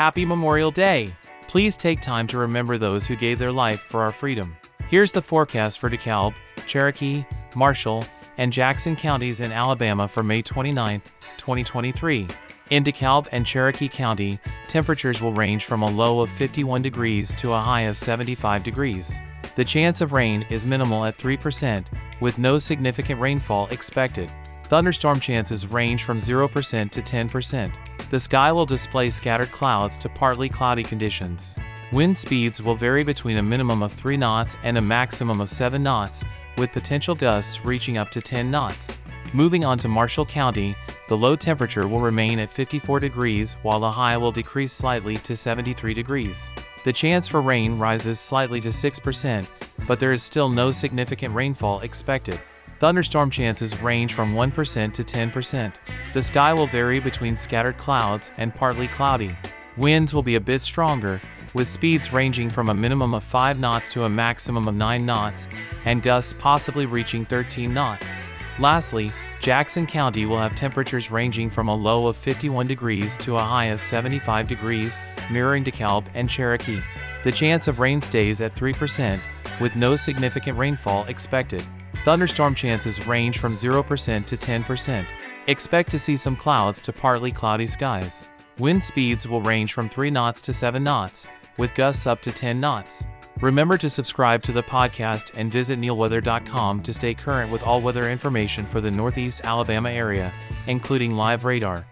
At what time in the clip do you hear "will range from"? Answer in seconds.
15.20-15.82, 89.26-89.88